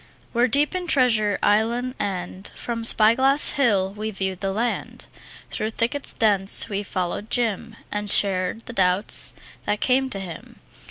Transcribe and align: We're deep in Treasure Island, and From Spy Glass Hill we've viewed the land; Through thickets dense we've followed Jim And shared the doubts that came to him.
We're 0.33 0.47
deep 0.47 0.73
in 0.73 0.87
Treasure 0.87 1.37
Island, 1.43 1.93
and 1.99 2.47
From 2.55 2.83
Spy 2.83 3.13
Glass 3.13 3.51
Hill 3.51 3.93
we've 3.93 4.17
viewed 4.17 4.39
the 4.39 4.51
land; 4.51 5.05
Through 5.51 5.69
thickets 5.69 6.11
dense 6.11 6.67
we've 6.69 6.87
followed 6.87 7.29
Jim 7.29 7.75
And 7.91 8.09
shared 8.09 8.65
the 8.65 8.73
doubts 8.73 9.35
that 9.67 9.79
came 9.79 10.09
to 10.09 10.19
him. 10.19 10.59